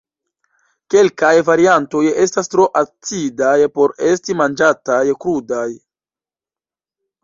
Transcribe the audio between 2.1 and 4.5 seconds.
estas tro acidaj por esti